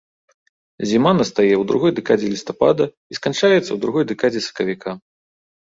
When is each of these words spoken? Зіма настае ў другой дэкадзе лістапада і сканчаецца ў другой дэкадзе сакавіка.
Зіма 0.91 1.11
настае 1.19 1.45
ў 1.47 1.63
другой 1.73 1.91
дэкадзе 1.99 2.27
лістапада 2.33 2.85
і 2.89 3.13
сканчаецца 3.19 3.61
ў 3.71 3.77
другой 3.87 4.03
дэкадзе 4.15 4.41
сакавіка. 4.49 4.99